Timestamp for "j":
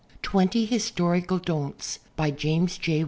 2.79-2.99